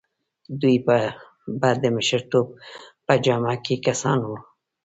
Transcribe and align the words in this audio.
دوی 0.61 0.77
به 1.59 1.69
د 1.83 1.85
مشرتوب 1.95 2.47
په 3.05 3.13
جامه 3.23 3.53
کې 3.65 3.75
کسان 3.85 4.19
وو. 4.27 4.37